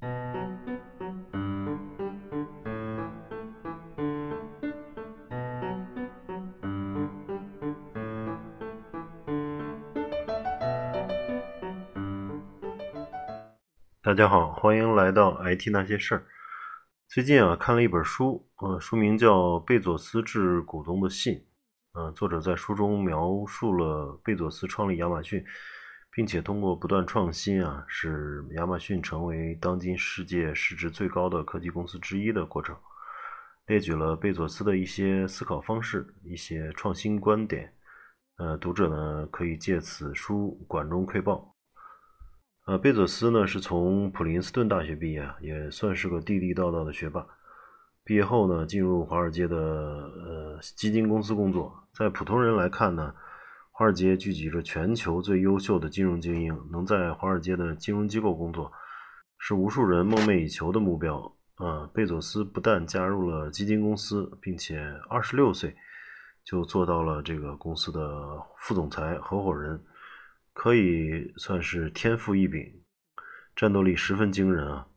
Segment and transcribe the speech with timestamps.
[0.00, 0.06] 大
[14.14, 16.24] 家好，欢迎来到 IT 那些事儿。
[17.06, 21.34] 最近啊，看了一本书，呃，书名叫《贝佐斯致股东的信》。
[21.92, 25.44] 呃，作者在书中描述了贝佐斯创立亚马逊，
[26.12, 32.76] 并且通过不断创新啊，使亚马逊成为当今世界市值最高的科技公司之一的过程，
[33.66, 37.72] 列举了贝佐斯的一些思考方式、一些创新观点。
[38.38, 41.54] 呃，读者呢可以借此书管中窥豹。
[42.66, 47.26] 呃，贝佐斯呢是从普林斯顿大学毕业，也算是个地地道道的学霸。
[48.02, 51.72] 毕业后呢，进入华尔街的呃基金公司工作。
[51.92, 53.14] 在普通人来看呢，
[53.80, 58.70] 华尔街聚集着全球最优秀的金融精英，能在华尔街的金融机构工作，
[59.38, 61.34] 是无数人梦寐以求的目标。
[61.54, 65.74] 啊，贝佐斯不但加入了基金公司，并且二十六岁
[66.44, 69.82] 就做到了这个公司的副总裁、合伙人。
[70.52, 72.82] 可以算是天赋异禀，
[73.56, 74.88] 战斗力十分惊人啊！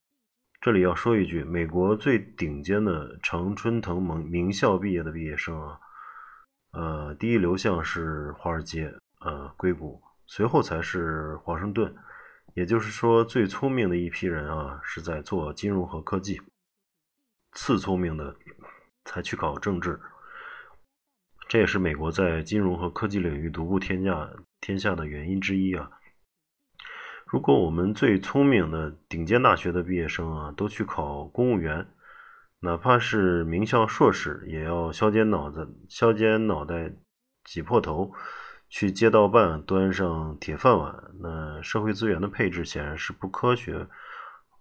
[0.59, 5.79] 这里要说一句，美国最顶尖的常春藤盟名校毕业的毕业生啊，
[6.73, 11.95] 呃，第一流向是华尔街，呃，硅谷，随后才是华盛顿。
[12.53, 16.37] 也就是说，最聪明的一批人啊，是在做金融和科技；
[17.53, 18.35] 次聪明的
[19.05, 19.99] 才去搞政治。
[21.47, 24.29] 这也是美国在金融和科技领域独步天下。
[24.61, 25.91] 天下的原因之一啊！
[27.25, 31.85] 如果我们最聪明的顶尖大学的毕业生啊，都去考公务员，
[32.63, 36.93] 哪怕是名校硕士，也要削尖脑子、削尖脑袋、
[37.43, 38.09] 挤破头
[38.69, 43.85] 去街道办端上铁饭碗，那社会资源的配置显然是不科学、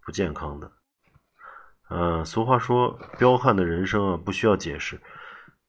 [0.05, 0.73] 不健康的。
[1.91, 5.01] 嗯，俗话说，彪悍的人生啊，不需要解释。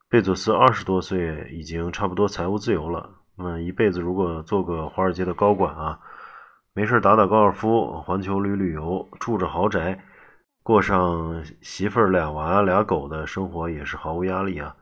[0.09, 3.11] 贝佐斯二十多岁，已经差不多财务自由了。
[3.37, 5.99] 那嗯，一辈子如果做个华尔街的高管啊，
[6.73, 10.03] 没事打打高尔夫，环球旅旅游，住着豪宅，
[10.63, 14.75] 过上媳妇儿俩娃俩狗的生活也是毫无压力啊。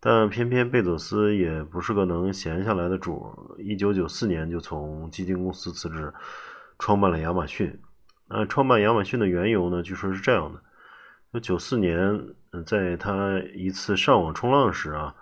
[0.00, 3.56] 但偏偏贝佐斯也不是个能闲下来的主。
[3.58, 6.12] 一九九四年就从基金公司辞职，
[6.78, 7.80] 创办了亚马逊。
[8.28, 10.60] 呃，创办亚马逊的缘由呢，据说是这样的：，
[11.32, 12.20] 就九四年，
[12.66, 15.14] 在他一次上网冲浪时啊。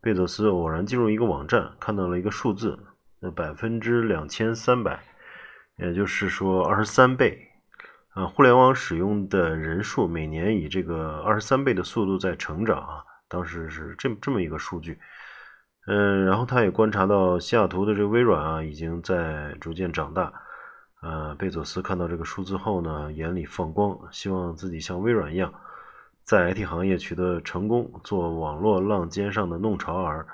[0.00, 2.78] 贝佐斯偶然进入一个网站，看到了一个数字，
[3.20, 5.02] 呃，百分之两千三百，
[5.78, 7.53] 也就是说二十三倍。
[8.14, 14.98] 啊，互联网使用的人数每年以这个二十三倍的速度在成长啊，当时是这这么一个数据。
[15.86, 20.32] 嗯，然后他也观察到西雅图的这个微软啊，已经在逐渐长大。
[21.02, 25.52] 呃，贝佐斯看到这个数字后呢，眼里放光，希望自己像微软一样。
[26.22, 30.26] 在 IT 行业取得成功，做网络浪尖上的弄潮儿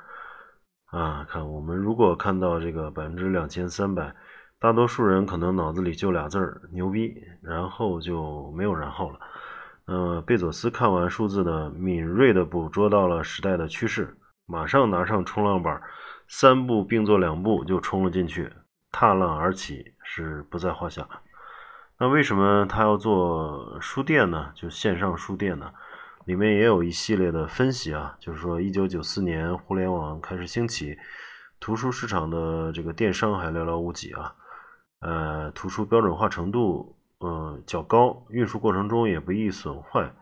[0.90, 1.26] 啊！
[1.28, 4.14] 看我们如果看到这个百分之两千三百，
[4.60, 9.18] 大多数人可能脑子里就俩字儿“牛逼”，然后就没有然后了。
[9.86, 15.80] 呃，贝佐斯看完数字呢，敏锐地捕捉到了时代的趋势，马上拿上冲浪板，
[16.28, 18.52] 三步并作两步就冲了进去，
[18.92, 21.08] 踏浪而起是不在话下。
[21.98, 24.52] 那为什么他要做书店呢？
[24.54, 25.72] 就线上书店呢？
[26.26, 30.98] 里面也有一系列的分析啊，就是说，一九九四年互联网开始兴起，
[31.58, 34.34] 图书市场的这个电商还寥寥无几啊。
[35.00, 40.12] 呃，图书标准化程度呃较高，运输过程中也不易损坏。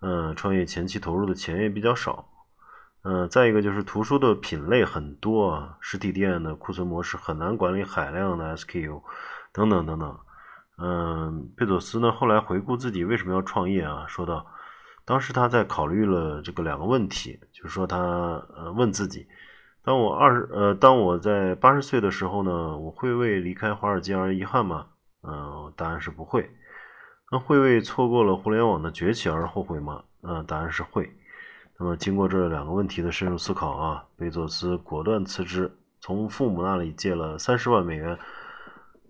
[0.00, 2.28] 嗯，创业前期投入的钱也比较少。
[3.02, 9.00] 嗯，再一个就是图书的品类很多啊，实体店的库存模式很难管理海量的 SKU，
[9.52, 10.18] 等等等等。
[10.78, 14.46] 嗯，贝佐斯呢后来回顾自己为什么要创业啊，说道，
[15.04, 17.96] 当时他在考虑了这个两个问题，就是说他
[18.56, 19.26] 呃问自己，
[19.86, 24.88] 当我二十呃当我在八十岁的时候呢，我会为离开华尔街而遗憾吗？
[25.22, 26.50] 嗯，答案是不会。
[27.30, 30.02] 那会为错过了互联网的崛起而后悔吗？
[30.22, 31.08] 嗯，答案是会。
[31.78, 35.70] 那么经过这两个问题的深入思考啊，贝佐斯果断辞职，
[36.00, 38.18] 从父母那里借了三十万美元。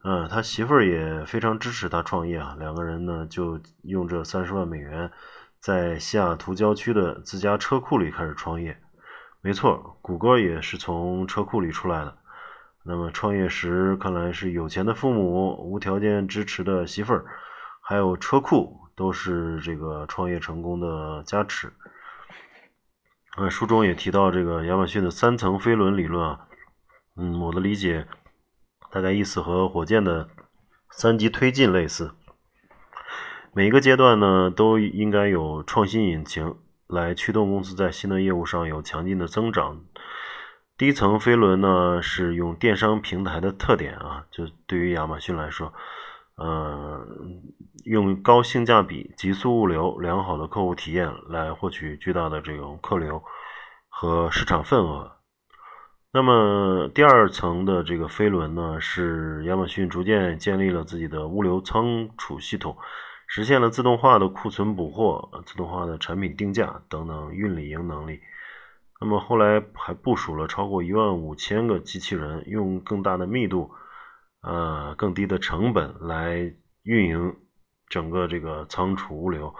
[0.05, 2.55] 嗯，他媳妇儿也非常支持他创业啊。
[2.59, 5.11] 两个人呢，就用这三十万美元，
[5.59, 8.79] 在西雅图郊区的自家车库里开始创业。
[9.41, 12.19] 没错，谷歌也是从车库里出来的。
[12.85, 17.25] 那么创业时，看来是有钱的父母、无条件支持的媳妇儿，
[17.81, 21.73] 还有车库，都是这个创业成功的加持。
[23.39, 26.49] 嗯，书中也提到这个亚马逊的三层飞轮理论啊。
[27.17, 28.07] 嗯，我的理解。
[28.91, 30.29] 大概意思和火箭的
[30.91, 32.15] 三级推进类似。
[33.53, 36.57] 每一个阶段呢，都应该有创新引擎
[36.89, 39.81] 来驱动公司在新的业务上有强劲的增长。
[40.79, 45.73] 第一层飞轮呢，是用电商平台的特点啊，就对于亚马逊来说，
[46.37, 47.07] 呃，
[47.85, 53.23] 用高性价比、极速物流、良好的客户体验来获取巨大的这种客流
[53.89, 55.13] 和市场份额。
[56.13, 62.77] 那么第二层的这个飞轮呢，是亚马逊逐渐建立了自己的物流仓储系统。
[63.27, 68.21] 实现了自动化的库存补货、自动化的产品定价等等运理营能力。
[69.01, 73.71] 那么后来还部署了超过一万五千个机器人，用更大的密度、
[74.43, 77.37] 呃更低的成本来运营
[77.89, 79.55] 整个这个仓储物流，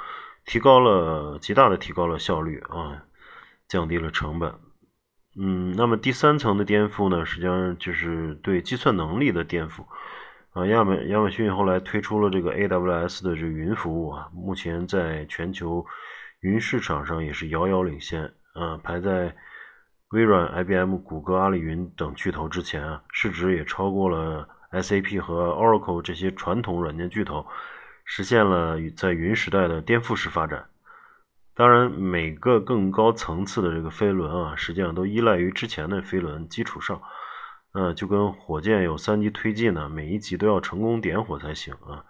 [0.47, 3.05] 提高了极大的提高了效率啊，
[3.69, 4.55] 降低了成本。
[5.39, 9.85] 嗯，那么第三层的颠覆呢，实际上就是对计算能力的颠覆。
[10.57, 15.85] 啊，亚马亚马逊后来推出了这个 AWS 的这个云服务啊，目前在全球
[16.41, 18.25] 云市场上也是遥遥领先，
[18.55, 19.37] 啊，排在
[20.13, 27.47] 微软、IBM、谷歌、阿里云等巨头之前啊，市值也超过了 SAP 和 Oracle 这些传统软件巨头，
[28.07, 30.65] 实现了在云时代的颠覆式发展。
[31.55, 36.99] 当然，每个更高层次的这个飞轮啊，实际上都依赖于之前的飞轮基础上。
[37.79, 42.03] 嗯，就跟火箭有三级推进呢，每一级都要成功点火才行啊。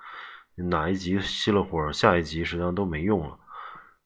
[0.55, 3.37] 哪一级熄了火，下一级实际上都没用了。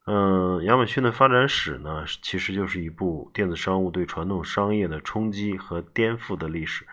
[0.07, 6.87] 嗯，亚马逊的发展史呢，其实就是一部电子商务对传统商业的冲击和颠覆的历史，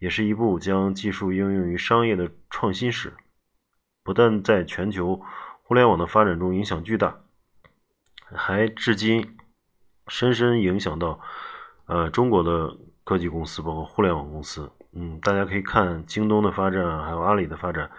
[0.00, 3.12] 也是一部将技术应用于商业的创新史。
[4.02, 5.22] 不但在全球
[5.62, 7.20] 互联网的发展中影响巨大，
[8.34, 9.36] 还至今
[10.08, 11.20] 深深影响到
[11.86, 12.76] 呃中国的。
[13.04, 17.90] 科技公司包括互联网公司，嗯，大家可以看京东的发展，还有阿里的发展，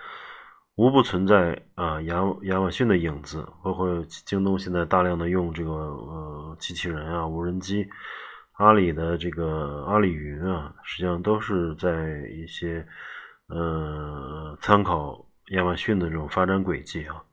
[0.76, 3.48] 无不存在啊亚亚马逊的影子。
[3.64, 7.88] 包括京东现在大量的用这个呃机器人啊、无人机，
[8.54, 11.90] 阿里的这个阿里云啊，实际上都是在
[12.32, 12.86] 一些
[13.48, 17.24] 呃参考亚马逊的这种发展轨迹啊。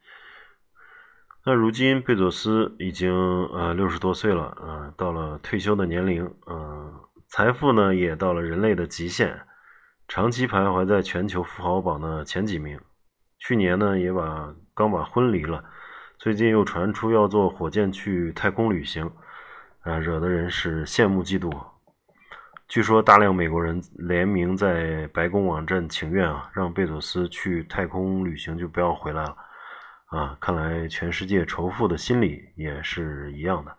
[1.46, 3.10] 那如今贝佐斯已经
[3.46, 6.30] 呃六十多岁了，啊，到了退休的年龄，
[7.30, 9.42] 财富呢也到了人类的极限，
[10.08, 12.80] 长期徘徊在全球富豪榜的前几名。
[13.38, 15.62] 去年呢也把刚把婚离了，
[16.18, 19.10] 最近又传出要坐火箭去太空旅行，
[19.82, 21.54] 啊，惹得人是羡慕嫉妒。
[22.66, 29.36] 据说大量美国人联名在白宫网站请愿啊，让贝佐斯去太空旅行就不要回来了。
[30.06, 33.77] 啊，看来全世界仇富的心理也是一样的。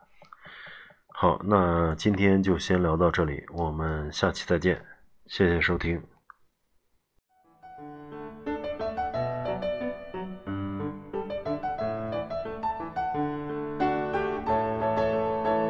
[1.21, 4.81] 好，那今天就先聊到这里，我们下期再见，
[5.27, 6.01] 谢谢收听。